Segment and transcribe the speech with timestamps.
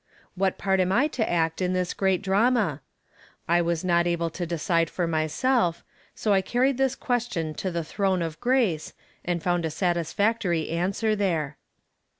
[0.33, 2.81] What part am I to act in this great drama?
[3.47, 5.83] I was not able to decide for myself
[6.15, 8.93] so I carried this question to the Throne of Grace,
[9.23, 11.57] and found a satisfactory answer there.